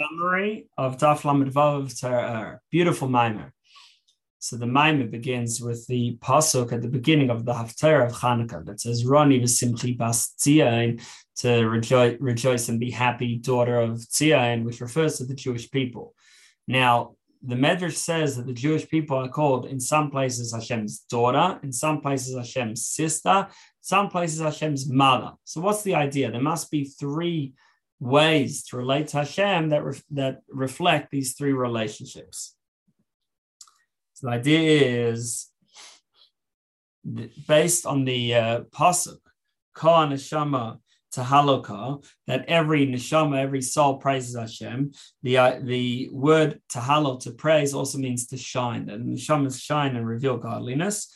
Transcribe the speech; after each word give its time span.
summary 0.00 0.68
of 0.78 0.96
Daf 0.98 1.24
Lamed 1.24 1.52
Vav 1.52 2.58
beautiful 2.70 3.08
mimer. 3.08 3.52
So 4.38 4.56
the 4.56 4.66
mimer 4.66 5.06
begins 5.06 5.60
with 5.60 5.86
the 5.86 6.16
pasuk 6.22 6.72
at 6.72 6.80
the 6.80 6.88
beginning 6.88 7.28
of 7.28 7.44
the 7.44 7.52
Haftarah 7.52 8.06
of 8.06 8.12
Hanukkah 8.12 8.64
that 8.64 8.80
says, 8.80 9.04
"Roni 9.04 9.42
v'simchi 9.42 9.96
bas 9.98 10.34
tzion," 10.38 11.02
to 11.36 11.68
rejoice, 11.68 12.16
rejoice 12.20 12.68
and 12.70 12.80
be 12.80 12.90
happy, 12.90 13.36
daughter 13.36 13.78
of 13.78 13.98
Tzion, 13.98 14.64
which 14.64 14.80
refers 14.80 15.18
to 15.18 15.24
the 15.24 15.34
Jewish 15.34 15.70
people. 15.70 16.14
Now, 16.66 17.16
the 17.42 17.54
Medrash 17.54 17.96
says 17.96 18.36
that 18.36 18.46
the 18.46 18.60
Jewish 18.64 18.88
people 18.88 19.16
are 19.18 19.28
called 19.28 19.66
in 19.66 19.80
some 19.80 20.10
places 20.10 20.52
Hashem's 20.54 21.00
daughter, 21.00 21.58
in 21.62 21.72
some 21.72 22.00
places 22.00 22.36
Hashem's 22.36 22.86
sister, 22.86 23.48
some 23.80 24.08
places 24.08 24.40
Hashem's 24.40 24.90
mother. 24.90 25.32
So, 25.44 25.60
what's 25.60 25.82
the 25.82 25.94
idea? 25.94 26.30
There 26.30 26.40
must 26.40 26.70
be 26.70 26.84
three 26.84 27.54
ways 28.00 28.64
to 28.64 28.76
relate 28.78 29.08
to 29.08 29.18
Hashem 29.18 29.68
that, 29.68 29.84
re- 29.84 30.02
that 30.12 30.40
reflect 30.48 31.10
these 31.10 31.34
three 31.34 31.52
relationships. 31.52 32.56
So 34.14 34.26
the 34.26 34.32
idea 34.32 35.10
is 35.10 35.48
based 37.46 37.86
on 37.86 38.04
the 38.04 38.34
uh, 38.34 38.60
pasuk, 38.70 39.18
Ka 39.74 40.06
neshama 40.06 40.78
tahaloka, 41.14 42.04
that 42.26 42.44
every 42.46 42.86
neshama, 42.86 43.38
every 43.38 43.62
soul 43.62 43.96
praises 43.96 44.36
Hashem. 44.36 44.92
The 45.22 45.38
uh, 45.38 45.60
the 45.62 46.08
word 46.12 46.60
tahalo 46.68 47.20
to 47.20 47.30
praise 47.32 47.74
also 47.74 47.98
means 47.98 48.26
to 48.28 48.36
shine. 48.36 48.86
That 48.86 49.00
neshamas 49.00 49.60
shine 49.60 49.96
and 49.96 50.06
reveal 50.06 50.36
godliness. 50.36 51.12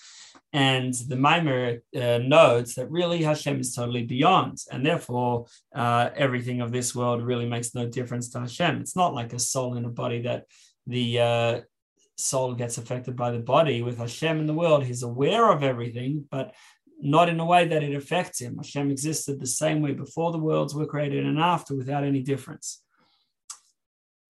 And 0.54 0.94
the 0.94 1.16
Maimer 1.16 1.80
uh, 1.96 2.18
notes 2.18 2.76
that 2.76 2.88
really 2.88 3.24
Hashem 3.24 3.58
is 3.58 3.74
totally 3.74 4.04
beyond, 4.04 4.58
and 4.70 4.86
therefore 4.86 5.46
uh, 5.74 6.10
everything 6.14 6.60
of 6.60 6.70
this 6.70 6.94
world 6.94 7.24
really 7.24 7.46
makes 7.46 7.74
no 7.74 7.88
difference 7.88 8.30
to 8.30 8.40
Hashem. 8.40 8.77
It's 8.80 8.94
not 8.94 9.14
like 9.14 9.32
a 9.32 9.38
soul 9.40 9.77
in 9.77 9.84
a 9.84 9.90
body 9.90 10.22
that 10.22 10.44
the 10.86 11.18
uh, 11.18 11.61
soul 12.16 12.55
gets 12.55 12.78
affected 12.78 13.16
by 13.16 13.33
the 13.33 13.41
body. 13.41 13.83
With 13.83 13.98
Hashem 13.98 14.38
in 14.38 14.46
the 14.46 14.55
world, 14.55 14.84
he's 14.84 15.02
aware 15.02 15.50
of 15.50 15.64
everything, 15.64 16.24
but 16.30 16.55
not 17.00 17.28
in 17.28 17.41
a 17.41 17.44
way 17.44 17.66
that 17.66 17.83
it 17.83 17.96
affects 17.96 18.41
him. 18.41 18.56
Hashem 18.56 18.92
existed 18.92 19.41
the 19.41 19.48
same 19.48 19.83
way 19.83 19.92
before 19.92 20.30
the 20.30 20.39
worlds 20.39 20.72
were 20.72 20.86
created 20.86 21.27
and 21.27 21.41
after 21.41 21.74
without 21.74 22.05
any 22.05 22.22
difference. 22.22 22.80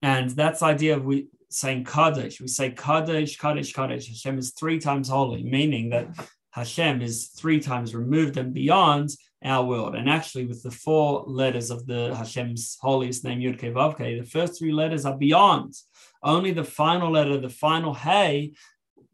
And 0.00 0.31
that's 0.31 0.61
the 0.61 0.66
idea 0.66 0.97
of 0.97 1.05
we 1.05 1.28
saying 1.55 1.84
Kadosh. 1.84 2.41
We 2.41 2.48
say 2.48 2.70
Kadosh, 2.70 3.38
Kadosh, 3.38 3.72
Kadosh. 3.72 4.08
Hashem 4.08 4.38
is 4.38 4.52
three 4.52 4.78
times 4.78 5.08
holy, 5.08 5.42
meaning 5.42 5.91
that 5.91 6.08
Hashem 6.50 7.02
is 7.02 7.28
three 7.28 7.60
times 7.60 7.94
removed 7.94 8.36
and 8.36 8.52
beyond 8.52 9.10
our 9.44 9.64
world. 9.64 9.94
And 9.94 10.08
actually, 10.08 10.47
with 10.47 10.62
the 10.62 10.70
four 10.70 11.25
letters 11.27 11.70
of 11.70 11.86
the 11.86 12.14
Hashem's 12.16 12.78
holiest 12.80 13.25
name, 13.25 13.41
Yud 13.41 13.60
Vavke, 13.60 14.20
the 14.20 14.27
first 14.27 14.58
three 14.58 14.72
letters 14.72 15.05
are 15.05 15.16
beyond. 15.16 15.75
Only 16.22 16.52
the 16.52 16.64
final 16.64 17.10
letter, 17.10 17.38
the 17.38 17.48
final 17.48 17.92
Hey, 17.92 18.52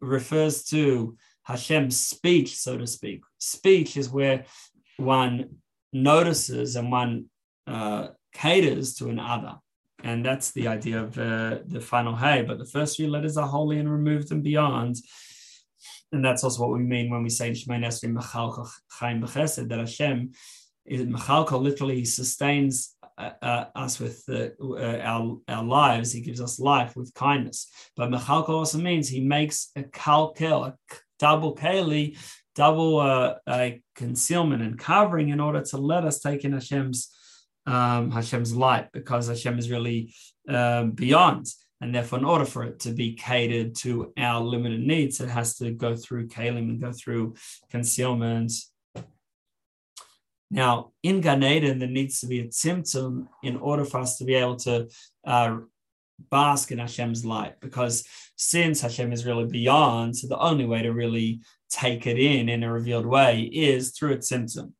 refers 0.00 0.64
to 0.64 1.16
Hashem's 1.42 1.98
speech, 1.98 2.56
so 2.56 2.78
to 2.78 2.86
speak. 2.86 3.22
Speech 3.38 3.96
is 3.96 4.08
where 4.08 4.44
one 4.96 5.56
notices 5.92 6.76
and 6.76 6.92
one 6.92 7.26
uh, 7.66 8.08
caters 8.32 8.94
to 8.94 9.08
another. 9.08 9.56
And 10.02 10.24
that's 10.24 10.52
the 10.52 10.68
idea 10.68 11.02
of 11.02 11.18
uh, 11.18 11.58
the 11.66 11.80
final 11.80 12.16
hey. 12.16 12.42
But 12.42 12.58
the 12.58 12.64
first 12.66 12.96
few 12.96 13.08
letters 13.08 13.36
are 13.36 13.46
holy 13.46 13.78
and 13.78 13.90
removed 13.90 14.32
and 14.32 14.42
beyond. 14.42 14.96
And 16.12 16.24
that's 16.24 16.42
also 16.42 16.62
what 16.62 16.76
we 16.76 16.84
mean 16.84 17.10
when 17.10 17.22
we 17.22 17.30
say 17.30 17.52
that 19.68 19.78
Hashem 19.78 20.32
is 20.86 21.02
Mechalkel 21.02 21.62
literally 21.62 22.04
sustains 22.04 22.96
uh, 23.16 23.30
uh, 23.42 23.64
us 23.76 24.00
with 24.00 24.24
uh, 24.28 24.48
our, 24.60 25.38
our 25.48 25.64
lives. 25.64 26.12
He 26.12 26.20
gives 26.20 26.40
us 26.40 26.58
life 26.58 26.96
with 26.96 27.14
kindness. 27.14 27.70
But 27.96 28.10
Mechalkel 28.10 28.48
also 28.50 28.78
means 28.78 29.08
he 29.08 29.20
makes 29.20 29.70
a 29.76 29.82
kalkel, 29.82 30.66
a 30.66 30.74
double 31.18 31.54
keli, 31.54 32.16
double 32.54 32.98
uh, 32.98 33.70
concealment 33.94 34.62
and 34.62 34.78
covering 34.78 35.28
in 35.28 35.38
order 35.38 35.62
to 35.62 35.76
let 35.76 36.04
us 36.04 36.20
take 36.20 36.44
in 36.44 36.52
Hashem's 36.52 37.14
um, 37.70 38.10
Hashem's 38.10 38.54
light 38.54 38.88
because 38.92 39.28
Hashem 39.28 39.58
is 39.58 39.70
really 39.70 40.12
um, 40.48 40.90
beyond. 40.90 41.46
And 41.80 41.94
therefore, 41.94 42.18
in 42.18 42.26
order 42.26 42.44
for 42.44 42.64
it 42.64 42.80
to 42.80 42.90
be 42.90 43.14
catered 43.14 43.74
to 43.76 44.12
our 44.18 44.42
limited 44.42 44.80
needs, 44.80 45.20
it 45.20 45.30
has 45.30 45.56
to 45.58 45.70
go 45.70 45.96
through 45.96 46.28
kalim 46.28 46.68
and 46.68 46.80
go 46.80 46.92
through 46.92 47.36
concealment. 47.70 48.52
Now, 50.50 50.90
in 51.02 51.20
Gan 51.20 51.42
Eden, 51.42 51.78
there 51.78 51.88
needs 51.88 52.20
to 52.20 52.26
be 52.26 52.40
a 52.40 52.48
tzimtzum 52.48 53.28
in 53.42 53.56
order 53.56 53.84
for 53.84 53.98
us 54.00 54.18
to 54.18 54.24
be 54.24 54.34
able 54.34 54.56
to 54.56 54.88
uh, 55.24 55.58
bask 56.30 56.70
in 56.70 56.78
Hashem's 56.78 57.24
light, 57.24 57.60
because 57.60 58.04
since 58.36 58.82
Hashem 58.82 59.12
is 59.12 59.24
really 59.24 59.46
beyond, 59.46 60.16
so 60.16 60.26
the 60.26 60.38
only 60.38 60.66
way 60.66 60.82
to 60.82 60.92
really 60.92 61.40
take 61.70 62.06
it 62.06 62.18
in 62.18 62.48
in 62.48 62.62
a 62.62 62.72
revealed 62.72 63.06
way 63.06 63.42
is 63.42 63.92
through 63.92 64.14
a 64.14 64.18
tzimtzum 64.18 64.72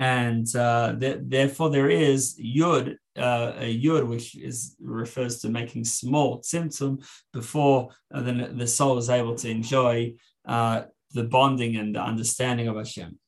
and 0.00 0.54
uh, 0.54 0.94
th- 0.98 1.18
therefore 1.22 1.70
there 1.70 1.90
is 1.90 2.38
yud, 2.38 2.96
uh, 3.16 3.52
a 3.58 3.80
yud 3.80 4.06
which 4.06 4.36
is 4.36 4.76
refers 4.80 5.40
to 5.40 5.48
making 5.48 5.84
small 5.84 6.40
tzimtzum 6.40 7.04
before 7.32 7.90
uh, 8.14 8.20
the, 8.20 8.52
the 8.54 8.66
soul 8.66 8.98
is 8.98 9.10
able 9.10 9.34
to 9.34 9.48
enjoy 9.48 10.14
uh, 10.46 10.82
the 11.12 11.24
bonding 11.24 11.76
and 11.76 11.94
the 11.94 12.00
understanding 12.00 12.68
of 12.68 12.76
Hashem. 12.76 13.18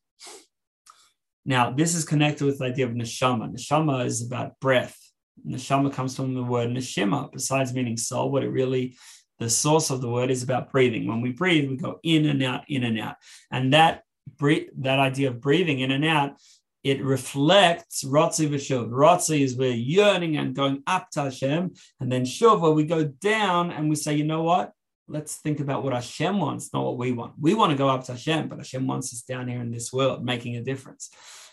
Now, 1.43 1.71
this 1.71 1.95
is 1.95 2.05
connected 2.05 2.45
with 2.45 2.59
the 2.59 2.65
idea 2.65 2.85
of 2.85 2.93
neshama. 2.93 3.51
Neshama 3.51 4.05
is 4.05 4.25
about 4.25 4.59
breath. 4.59 4.97
Neshama 5.45 5.91
comes 5.91 6.15
from 6.15 6.35
the 6.35 6.43
word 6.43 6.69
neshima, 6.69 7.31
besides 7.31 7.73
meaning 7.73 7.97
soul, 7.97 8.31
what 8.31 8.43
it 8.43 8.49
really 8.49 8.95
the 9.39 9.49
source 9.49 9.89
of 9.89 10.01
the 10.01 10.09
word 10.09 10.29
is 10.29 10.43
about 10.43 10.71
breathing. 10.71 11.07
When 11.07 11.19
we 11.19 11.31
breathe, 11.31 11.67
we 11.67 11.75
go 11.75 11.99
in 12.03 12.27
and 12.27 12.43
out, 12.43 12.61
in 12.67 12.83
and 12.83 12.99
out. 12.99 13.15
And 13.49 13.73
that 13.73 14.03
that 14.39 14.99
idea 14.99 15.29
of 15.29 15.41
breathing 15.41 15.79
in 15.79 15.89
and 15.89 16.05
out 16.05 16.37
it 16.83 17.03
reflects 17.03 18.03
Ratzu 18.03 18.49
v'Shuv. 18.49 18.89
Ratzu 18.89 19.39
is 19.39 19.55
we're 19.55 19.71
yearning 19.71 20.37
and 20.37 20.55
going 20.55 20.81
up 20.87 21.09
to 21.11 21.23
Hashem, 21.23 21.71
and 21.99 22.11
then 22.11 22.23
Shuv, 22.23 22.61
where 22.61 22.71
we 22.71 22.85
go 22.85 23.03
down 23.03 23.71
and 23.71 23.89
we 23.89 23.95
say, 23.95 24.15
you 24.15 24.23
know 24.23 24.43
what? 24.43 24.71
Let's 25.07 25.35
think 25.35 25.59
about 25.59 25.83
what 25.83 25.93
Hashem 25.93 26.39
wants, 26.39 26.73
not 26.73 26.85
what 26.85 26.97
we 26.97 27.11
want. 27.11 27.33
We 27.39 27.53
want 27.53 27.71
to 27.71 27.77
go 27.77 27.89
up 27.89 28.05
to 28.05 28.13
Hashem, 28.13 28.47
but 28.47 28.59
Hashem 28.59 28.87
wants 28.87 29.13
us 29.13 29.21
down 29.21 29.47
here 29.47 29.59
in 29.59 29.71
this 29.71 29.91
world, 29.91 30.23
making 30.23 30.55
a 30.55 30.63
difference. 30.63 31.09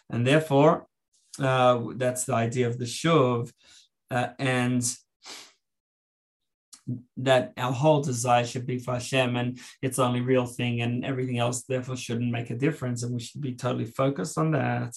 And 0.09 0.27
therefore, 0.27 0.87
uh, 1.41 1.83
that's 1.97 2.25
the 2.25 2.35
idea 2.35 2.69
of 2.69 2.79
the 2.79 2.85
Shuv. 2.85 3.53
Uh, 4.11 4.29
and 4.39 4.83
that 7.19 7.53
our 7.57 7.73
whole 7.73 8.01
desire 8.01 8.45
should 8.45 8.67
be 8.67 8.79
for 8.79 8.95
Hashem 8.95 9.37
and 9.37 9.59
it's 9.83 9.99
the 9.99 10.05
only 10.05 10.21
real 10.23 10.47
thing, 10.47 10.81
and 10.81 11.05
everything 11.05 11.39
else 11.39 11.63
therefore 11.63 11.97
shouldn't 11.97 12.33
make 12.33 12.51
a 12.51 12.57
difference. 12.57 13.03
And 13.03 13.13
we 13.13 13.21
should 13.21 13.41
be 13.41 13.55
totally 13.55 13.85
focused 13.85 14.39
on 14.39 14.53
that. 14.53 14.97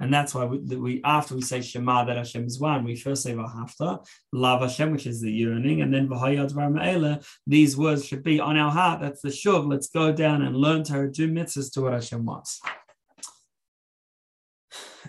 And 0.00 0.12
that's 0.12 0.34
why 0.34 0.44
we, 0.44 0.58
we, 0.76 1.00
after 1.04 1.34
we 1.34 1.42
say 1.42 1.60
Shema 1.60 2.04
that 2.04 2.16
Hashem 2.16 2.44
is 2.44 2.60
one, 2.60 2.84
we 2.84 2.96
first 2.96 3.22
say 3.22 3.34
V'ahavta, 3.34 4.04
love 4.32 4.60
Hashem, 4.60 4.90
which 4.90 5.06
is 5.06 5.20
the 5.20 5.30
yearning, 5.30 5.82
and 5.82 5.92
then 5.92 6.08
Vahayad 6.08 6.52
Varma'ela, 6.52 7.24
these 7.46 7.76
words 7.76 8.04
should 8.04 8.22
be 8.22 8.40
on 8.40 8.56
our 8.56 8.70
heart. 8.70 9.00
That's 9.00 9.22
the 9.22 9.28
shuv. 9.28 9.70
Let's 9.70 9.88
go 9.88 10.12
down 10.12 10.42
and 10.42 10.56
learn 10.56 10.82
to 10.84 11.10
do 11.10 11.30
mitzvahs 11.30 11.72
to 11.74 11.82
what 11.82 11.92
Hashem 11.92 12.24
wants. 12.24 12.60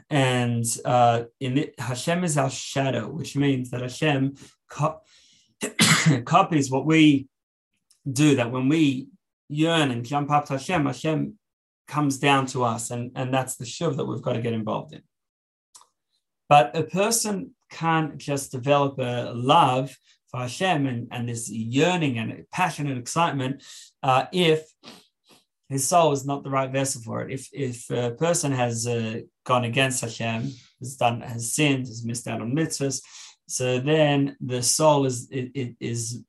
And 0.10 0.66
uh, 0.86 1.24
in 1.40 1.58
it, 1.58 1.80
Hashem 1.80 2.24
is 2.24 2.38
our 2.38 2.50
shadow, 2.50 3.10
which 3.10 3.36
means 3.36 3.72
that 3.72 3.82
Hashem 3.82 4.36
co- 4.70 5.02
copies 6.26 6.70
what 6.70 6.86
we 6.86 7.28
do. 8.12 8.36
That 8.36 8.52
when 8.52 8.70
we 8.70 9.08
yearn 9.50 9.92
and 9.92 10.06
jump 10.06 10.32
up 10.32 10.46
to 10.46 10.54
Hashem, 10.54 10.86
Hashem 10.86 11.38
comes 11.94 12.18
down 12.18 12.44
to 12.48 12.64
us, 12.64 12.84
and, 12.92 13.12
and 13.16 13.34
that's 13.36 13.56
the 13.56 13.66
shuv 13.66 13.98
that 13.98 14.06
we've 14.06 14.28
got 14.28 14.34
to 14.34 14.42
get 14.42 14.60
involved 14.62 14.94
in. 14.94 15.04
But 16.50 16.76
a 16.76 16.84
person 16.84 17.36
can't 17.70 18.18
just 18.18 18.52
develop 18.52 18.94
a 19.00 19.32
love 19.34 19.96
for 20.30 20.40
Hashem 20.42 20.88
and, 20.88 21.08
and 21.12 21.30
this 21.30 21.50
yearning 21.50 22.18
and 22.18 22.30
passion 22.52 22.88
and 22.88 22.98
excitement 22.98 23.64
uh, 24.02 24.26
if 24.32 24.62
his 25.70 25.88
soul 25.88 26.12
is 26.12 26.26
not 26.26 26.44
the 26.44 26.50
right 26.50 26.72
vessel 26.72 27.02
for 27.02 27.18
it. 27.22 27.32
If 27.38 27.44
if 27.70 27.90
a 27.90 28.12
person 28.26 28.52
has 28.52 28.88
uh, 28.88 29.22
gone 29.46 29.66
against 29.72 30.02
Hashem, 30.02 30.52
has 30.82 30.96
done 31.04 31.22
has 31.22 31.54
sinned, 31.56 31.86
has 31.88 32.04
missed 32.04 32.28
out 32.28 32.42
on 32.42 32.56
mitzvahs, 32.56 33.02
so 33.48 33.80
then 33.80 34.36
the 34.42 34.62
soul 34.62 35.06
is 35.06 35.18
it, 35.32 35.52
it 35.54 35.72
is 35.80 36.24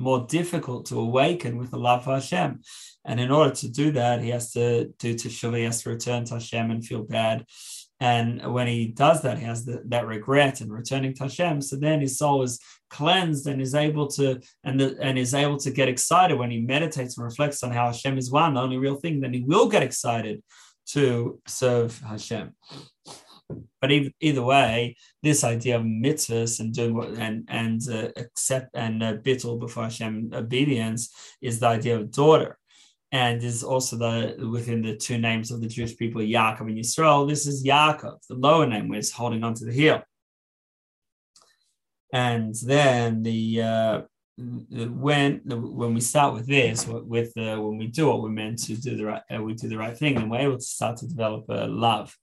more 0.00 0.26
difficult 0.26 0.86
to 0.86 0.98
awaken 0.98 1.56
with 1.56 1.70
the 1.70 1.78
love 1.78 2.04
for 2.04 2.14
Hashem. 2.14 2.60
And 3.04 3.20
in 3.20 3.30
order 3.30 3.54
to 3.56 3.68
do 3.68 3.92
that, 3.92 4.22
he 4.22 4.30
has 4.30 4.52
to 4.52 4.86
do 4.98 5.14
teshuvah, 5.14 5.58
he 5.58 5.64
has 5.64 5.82
to 5.82 5.90
return 5.90 6.24
to 6.26 6.34
Hashem 6.34 6.70
and 6.70 6.84
feel 6.84 7.02
bad. 7.02 7.46
And 8.00 8.54
when 8.54 8.66
he 8.66 8.86
does 8.86 9.20
that, 9.22 9.38
he 9.38 9.44
has 9.44 9.66
the, 9.66 9.82
that 9.88 10.06
regret 10.06 10.62
and 10.62 10.72
returning 10.72 11.12
to 11.14 11.24
Hashem. 11.24 11.60
So 11.60 11.76
then 11.76 12.00
his 12.00 12.16
soul 12.16 12.42
is 12.42 12.58
cleansed 12.88 13.46
and 13.46 13.60
is 13.60 13.74
able 13.74 14.08
to 14.08 14.40
and 14.64 14.80
the, 14.80 14.96
and 15.00 15.18
is 15.18 15.34
able 15.34 15.58
to 15.58 15.70
get 15.70 15.88
excited 15.88 16.38
when 16.38 16.50
he 16.50 16.60
meditates 16.60 17.18
and 17.18 17.24
reflects 17.24 17.62
on 17.62 17.72
how 17.72 17.86
Hashem 17.86 18.16
is 18.16 18.30
one, 18.30 18.54
the 18.54 18.60
only 18.62 18.78
real 18.78 18.96
thing. 18.96 19.20
Then 19.20 19.34
he 19.34 19.42
will 19.42 19.68
get 19.68 19.82
excited 19.82 20.42
to 20.92 21.40
serve 21.46 21.98
Hashem. 22.00 22.54
But 23.80 23.90
either, 23.90 24.10
either 24.20 24.42
way, 24.42 24.96
this 25.22 25.42
idea 25.44 25.76
of 25.76 25.84
mitzvahs 25.84 26.60
and 26.60 26.74
doing 26.74 26.94
what 26.94 27.10
and 27.10 27.44
and 27.48 27.80
uh, 27.88 28.08
accept 28.16 28.70
and 28.74 29.02
uh, 29.02 29.14
bittul 29.14 29.58
before 29.58 29.84
Hashem 29.84 30.30
obedience 30.34 31.14
is 31.40 31.60
the 31.60 31.66
idea 31.66 31.96
of 31.96 32.10
daughter, 32.10 32.58
and 33.12 33.42
is 33.42 33.62
also 33.64 33.96
the 33.96 34.48
within 34.50 34.82
the 34.82 34.96
two 34.96 35.18
names 35.18 35.50
of 35.50 35.60
the 35.60 35.68
Jewish 35.68 35.96
people, 35.96 36.20
Yaakov 36.20 36.68
and 36.68 36.78
Yisrael. 36.78 37.28
This 37.28 37.46
is 37.46 37.64
Yaakov, 37.64 38.18
the 38.28 38.34
lower 38.34 38.66
name, 38.66 38.88
where 38.88 38.98
it's 38.98 39.10
holding 39.12 39.44
onto 39.44 39.64
the 39.64 39.72
heel. 39.72 40.02
And 42.12 42.54
then 42.66 43.22
the 43.22 43.62
uh, 43.62 44.00
when 44.36 45.40
when 45.44 45.94
we 45.94 46.00
start 46.00 46.34
with 46.34 46.46
this, 46.46 46.86
with 46.86 47.32
uh, 47.36 47.56
when 47.60 47.78
we 47.78 47.86
do 47.86 48.08
what 48.08 48.22
we're 48.22 48.30
meant 48.30 48.58
to 48.64 48.74
do 48.74 48.96
the 48.96 49.06
right, 49.06 49.22
uh, 49.34 49.42
we 49.42 49.54
do 49.54 49.68
the 49.68 49.78
right 49.78 49.96
thing, 49.96 50.16
and 50.16 50.30
we're 50.30 50.40
able 50.40 50.56
to 50.58 50.62
start 50.62 50.96
to 50.98 51.08
develop 51.08 51.44
a 51.48 51.66
love. 51.66 52.14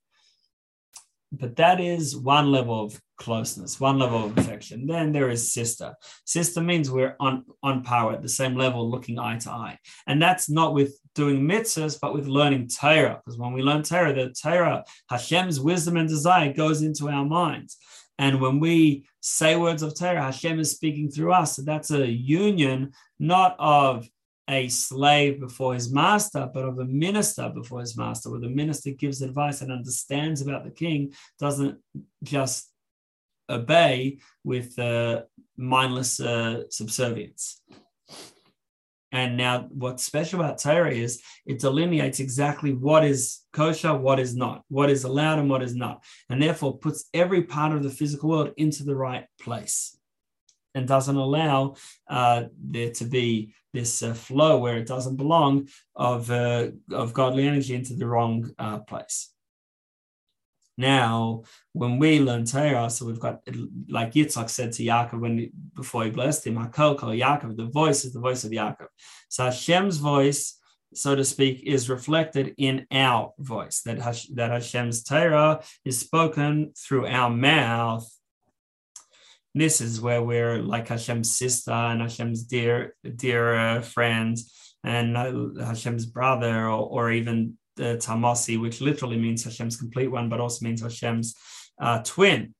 But 1.32 1.58
that 1.58 1.82
is 1.82 2.16
one 2.16 2.52
level 2.52 2.86
of 2.86 3.02
closeness, 3.18 3.80
one 3.80 4.00
level 4.00 4.26
of 4.26 4.38
affection. 4.38 4.88
Then 4.88 5.12
there 5.12 5.30
is 5.30 5.52
sister. 5.52 5.94
Sister 6.26 6.62
means 6.62 6.90
we're 6.90 7.16
on 7.20 7.44
on 7.62 7.84
power 7.84 8.14
at 8.14 8.22
the 8.22 8.30
same 8.30 8.56
level, 8.56 8.90
looking 8.90 9.20
eye 9.20 9.38
to 9.40 9.52
eye, 9.52 9.78
and 10.08 10.22
that's 10.22 10.50
not 10.50 10.74
with 10.74 10.98
doing 11.16 11.42
mitzvahs, 11.42 12.00
but 12.00 12.14
with 12.14 12.28
learning 12.28 12.70
Torah. 12.70 13.22
Because 13.26 13.38
when 13.38 13.54
we 13.54 13.62
learn 13.62 13.84
Torah, 13.84 14.14
the 14.14 14.30
Torah, 14.30 14.86
Hashem's 15.10 15.60
wisdom 15.60 15.98
and 15.98 16.08
desire 16.08 16.54
goes 16.54 16.82
into 16.82 17.10
our 17.10 17.26
minds. 17.26 17.78
And 18.20 18.42
when 18.42 18.60
we 18.60 19.06
say 19.20 19.56
words 19.56 19.84
of 19.84 19.98
Torah, 19.98 20.24
Hashem 20.24 20.60
is 20.60 20.72
speaking 20.72 21.10
through 21.10 21.34
us. 21.34 21.56
So 21.56 21.62
that's 21.62 21.92
a 21.92 22.08
union, 22.08 22.94
not 23.20 23.56
of 23.60 24.08
a 24.50 24.70
slave 24.70 25.40
before 25.40 25.74
his 25.74 25.92
master, 25.92 26.50
but 26.54 26.64
of 26.64 26.80
a 26.80 26.86
minister 26.86 27.50
before 27.54 27.82
his 27.82 27.98
master, 27.98 28.30
where 28.30 28.40
the 28.40 28.50
minister 28.50 28.92
gives 28.92 29.22
advice 29.22 29.62
and 29.62 29.72
understands 29.72 30.42
about 30.42 30.64
the 30.64 30.72
king, 30.72 31.14
doesn't 31.40 31.78
just 32.24 32.72
obey 33.50 34.20
with 34.44 34.78
uh, 34.80 35.22
mindless 35.58 36.20
uh, 36.20 36.64
subservience. 36.70 37.62
And 39.12 39.38
now, 39.38 39.68
what's 39.70 40.04
special 40.04 40.42
about 40.42 40.60
Torah 40.60 40.92
is 40.92 41.22
it 41.46 41.60
delineates 41.60 42.20
exactly 42.20 42.74
what 42.74 43.06
is 43.06 43.40
kosher, 43.54 43.96
what 43.96 44.20
is 44.20 44.36
not, 44.36 44.64
what 44.68 44.90
is 44.90 45.06
allowed, 45.06 45.40
and 45.40 45.50
what 45.50 45.64
is 45.64 45.76
not, 45.76 46.04
and 46.30 46.42
therefore 46.42 46.78
puts 46.78 47.06
every 47.14 47.44
part 47.44 47.72
of 47.74 47.84
the 47.84 47.90
physical 47.90 48.30
world 48.30 48.52
into 48.58 48.84
the 48.84 48.96
right 48.96 49.26
place 49.40 49.97
and 50.78 50.88
doesn't 50.88 51.16
allow 51.16 51.76
uh, 52.08 52.44
there 52.58 52.92
to 52.92 53.06
be 53.06 53.54
this 53.74 54.04
uh, 54.04 54.14
flow 54.14 54.58
where 54.60 54.78
it 54.78 54.88
doesn't 54.88 55.18
belong 55.18 55.68
of, 55.96 56.30
uh, 56.32 56.68
of 56.92 57.14
godly 57.14 57.48
energy 57.48 57.74
into 57.74 57.94
the 57.96 58.08
wrong 58.08 58.50
uh, 58.60 58.80
place. 58.80 59.34
Now, 60.78 61.42
when 61.74 61.98
we 61.98 62.20
learn 62.20 62.46
Torah, 62.46 62.90
so 62.92 63.08
we've 63.08 63.20
got 63.20 63.42
like 63.90 64.14
Yitzhak 64.14 64.48
said 64.48 64.74
to 64.74 64.84
Yaakov 64.84 65.20
when 65.20 65.50
before 65.76 66.04
he 66.04 66.12
blessed 66.12 66.46
him, 66.46 66.56
Hakol 66.56 66.96
kol 67.00 67.10
Yaakov, 67.10 67.58
the 67.58 67.66
voice 67.66 68.06
is 68.06 68.14
the 68.14 68.20
voice 68.20 68.44
of 68.44 68.52
Yaakov. 68.52 68.88
So 69.28 69.46
Hashem's 69.46 69.98
voice, 69.98 70.60
so 70.94 71.16
to 71.16 71.26
speak, 71.26 71.64
is 71.66 71.90
reflected 71.90 72.54
in 72.60 72.86
our 72.92 73.34
voice. 73.40 73.82
That 73.82 73.98
Hash, 73.98 74.28
that 74.36 74.52
Hashem's 74.52 75.04
Torah 75.04 75.64
is 75.84 75.98
spoken 75.98 76.74
through 76.78 77.08
our 77.08 77.32
mouth. 77.32 78.08
This 79.58 79.82
is 79.82 80.00
where 80.00 80.22
we're 80.22 80.62
like 80.62 80.88
Hashem's 80.88 81.36
sister 81.36 81.72
and 81.72 82.02
Hashem's 82.02 82.44
dear 82.44 82.96
dear 83.16 83.82
friend 83.82 84.38
and 84.84 85.18
uh, 85.18 85.66
Hashem's 85.66 86.06
brother, 86.06 86.66
or, 86.66 86.88
or 86.88 87.12
even 87.12 87.58
the 87.76 87.98
Tamasi, 87.98 88.62
which 88.62 88.82
literally 88.82 89.18
means 89.18 89.44
Hashem's 89.44 89.78
complete 89.78 90.12
one, 90.12 90.30
but 90.30 90.40
also 90.40 90.64
means 90.64 90.82
Hashem's 90.82 91.36
uh, 91.82 92.02
twin. 92.04 92.54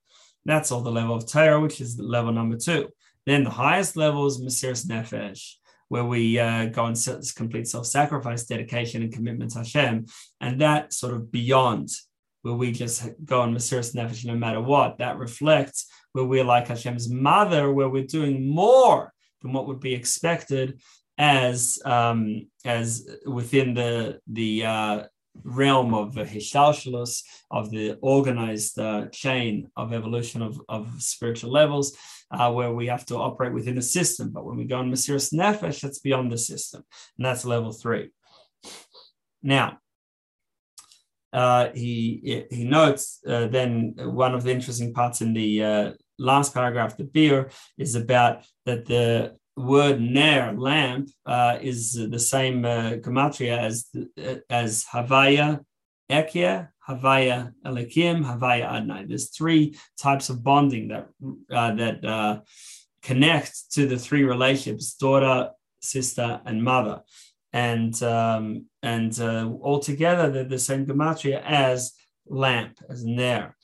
That's 0.46 0.72
all 0.72 0.82
the 0.82 0.92
level 0.92 1.16
of 1.16 1.30
Torah, 1.30 1.60
which 1.60 1.82
is 1.82 2.00
level 2.00 2.32
number 2.32 2.58
two. 2.58 2.90
Then 3.28 3.44
the 3.44 3.52
highest 3.52 3.96
level 3.96 4.26
is 4.26 4.42
Mesiras 4.42 4.88
Nefesh, 4.88 5.54
where 5.90 6.06
we 6.06 6.40
uh, 6.40 6.66
go 6.66 6.86
and 6.86 6.98
complete 7.36 7.68
self-sacrifice, 7.68 8.46
dedication, 8.46 9.04
and 9.04 9.14
commitment 9.14 9.52
to 9.52 9.60
Hashem, 9.60 10.06
and 10.42 10.62
that 10.62 10.94
sort 10.94 11.14
of 11.14 11.32
beyond 11.32 11.90
where 12.48 12.56
we 12.56 12.72
just 12.72 13.10
go 13.26 13.42
on 13.42 13.54
Mesiras 13.54 13.94
Nefesh 13.94 14.26
no 14.26 14.36
matter 14.36 14.62
what. 14.62 15.00
That 15.00 15.18
reflects 15.18 15.88
where 16.14 16.24
we're 16.24 16.46
like 16.46 16.68
Hashem's 16.68 17.10
mother, 17.10 17.74
where 17.74 17.90
we're 17.90 18.06
doing 18.06 18.50
more 18.50 19.14
than 19.42 19.52
what 19.52 19.68
would 19.68 19.82
be 19.82 19.94
expected 19.94 20.80
as 21.18 21.80
um, 21.84 22.48
as 22.64 23.06
within 23.26 23.74
the 23.74 24.20
the 24.28 24.66
uh, 24.66 25.04
realm 25.44 25.94
of 25.94 26.14
the 26.14 26.24
Hishtalshelus, 26.24 27.24
of 27.52 27.70
the 27.70 27.98
organized 28.02 28.80
uh, 28.80 29.08
chain 29.08 29.70
of 29.76 29.94
evolution 29.94 30.42
of, 30.42 30.60
of 30.70 30.88
spiritual 31.00 31.52
levels, 31.52 31.98
uh, 32.32 32.50
where 32.52 32.72
we 32.72 32.88
have 32.88 33.06
to 33.08 33.18
operate 33.18 33.54
within 33.54 33.78
a 33.78 33.82
system. 33.82 34.32
But 34.32 34.46
when 34.46 34.58
we 34.58 34.64
go 34.64 34.78
on 34.78 34.90
Mesiras 34.90 35.34
Nefesh, 35.34 35.82
that's 35.82 36.00
beyond 36.00 36.32
the 36.32 36.38
system, 36.38 36.84
and 37.18 37.26
that's 37.26 37.44
level 37.44 37.74
three. 37.74 38.12
Now, 39.44 39.80
uh, 41.34 41.70
he 41.74 42.46
he 42.50 42.64
notes 42.64 43.20
uh, 43.28 43.48
then 43.48 43.94
one 43.98 44.34
of 44.34 44.44
the 44.44 44.52
interesting 44.52 44.94
parts 44.94 45.22
in 45.22 45.34
the 45.34 45.64
uh, 45.64 45.92
last 46.18 46.54
paragraph, 46.54 46.98
the 46.98 47.04
beer, 47.04 47.50
is 47.78 47.96
about 47.96 48.46
that 48.66 48.86
the 48.86 49.36
word 49.56 50.00
ner 50.00 50.54
lamp 50.58 51.10
uh, 51.26 51.58
is 51.62 51.94
the 51.94 52.20
same 52.20 52.64
uh, 52.64 52.92
gematria 53.04 53.58
as 53.58 53.88
uh, 53.96 54.36
as 54.50 54.86
Havaya 54.86 55.60
Ekia, 56.10 56.70
Havaya 56.88 57.52
Elokim, 57.66 58.24
Havaya 58.24 58.66
Adonai. 58.66 59.06
There's 59.08 59.30
three 59.30 59.78
types 59.98 60.30
of 60.30 60.44
bonding 60.44 60.88
that 60.90 61.08
that 61.50 62.44
connect 63.02 63.72
to 63.74 63.86
the 63.86 63.98
three 63.98 64.24
relationships: 64.24 64.94
daughter, 64.94 65.52
sister, 65.82 66.42
and 66.46 66.64
mother. 66.64 67.02
And 67.54 68.02
um, 68.04 68.66
and 68.84 69.18
uh, 69.20 69.50
altogether, 69.62 70.30
they're 70.30 70.44
the 70.44 70.60
same 70.60 70.86
gematria 70.86 71.42
as 71.44 71.94
lamp, 72.28 72.80
as 72.90 73.06
ner. 73.06 73.56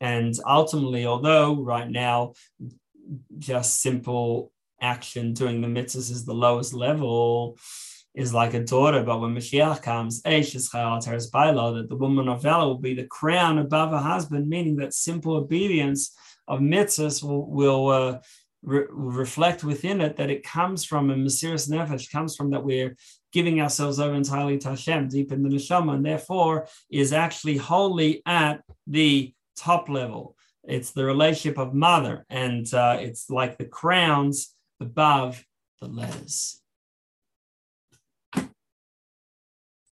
And 0.00 0.34
ultimately, 0.46 1.06
although 1.06 1.56
right 1.56 1.90
now 1.90 2.34
just 3.38 3.80
simple 3.80 4.52
action 4.80 5.32
doing 5.32 5.60
the 5.60 5.68
mitzvahs 5.68 6.10
is 6.10 6.24
the 6.24 6.34
lowest 6.34 6.74
level 6.74 7.56
is 8.14 8.32
like 8.32 8.54
a 8.54 8.64
daughter, 8.64 9.02
but 9.02 9.20
when 9.20 9.34
Mashiach 9.34 9.82
comes, 9.82 10.22
that 11.74 11.88
the 11.90 11.96
woman 11.96 12.28
of 12.28 12.42
valor 12.42 12.68
will 12.68 12.78
be 12.78 12.94
the 12.94 13.06
crown 13.06 13.58
above 13.58 13.90
her 13.90 13.98
husband, 13.98 14.48
meaning 14.48 14.76
that 14.76 14.94
simple 14.94 15.34
obedience 15.34 16.16
of 16.48 16.60
mitzvahs 16.60 17.22
will, 17.22 17.46
will 17.46 17.88
uh, 17.88 18.18
re- 18.62 18.86
reflect 18.90 19.64
within 19.64 20.00
it 20.00 20.16
that 20.16 20.30
it 20.30 20.42
comes 20.42 20.84
from 20.84 21.10
a 21.10 21.14
Mesiras 21.14 21.68
Nefesh, 21.68 22.10
comes 22.10 22.36
from 22.36 22.50
that 22.50 22.64
we're 22.64 22.96
giving 23.32 23.60
ourselves 23.60 24.00
over 24.00 24.14
entirely 24.14 24.58
to 24.58 24.70
Hashem, 24.70 25.08
deep 25.08 25.32
in 25.32 25.42
the 25.42 25.48
neshama, 25.48 25.94
and 25.94 26.04
therefore 26.04 26.66
is 26.90 27.12
actually 27.12 27.56
wholly 27.56 28.22
at 28.26 28.62
the 28.86 29.34
top 29.56 29.88
level. 29.88 30.36
It's 30.64 30.90
the 30.90 31.04
relationship 31.04 31.58
of 31.58 31.74
mother, 31.74 32.26
and 32.28 32.72
uh, 32.74 32.98
it's 33.00 33.30
like 33.30 33.56
the 33.56 33.66
crowns 33.66 34.54
above 34.80 35.44
the 35.80 35.86
letters. 35.86 36.60